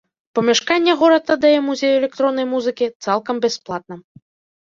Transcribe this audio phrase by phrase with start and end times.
[0.37, 3.95] Памяшканне горад аддае музею электроннай музыкі цалкам бясплатна.